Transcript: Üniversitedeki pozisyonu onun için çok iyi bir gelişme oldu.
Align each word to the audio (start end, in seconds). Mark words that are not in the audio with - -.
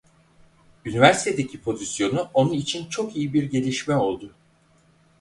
Üniversitedeki 0.85 1.61
pozisyonu 1.61 2.29
onun 2.33 2.53
için 2.53 2.89
çok 2.89 3.15
iyi 3.15 3.33
bir 3.33 3.43
gelişme 3.43 3.95
oldu. 3.95 4.33